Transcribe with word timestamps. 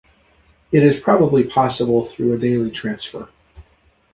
It 0.71 0.81
is 0.81 0.99
probably 0.99 1.43
possible 1.43 2.03
through 2.03 2.33
a 2.33 2.39
daily 2.39 2.71
transfer. 2.71 3.29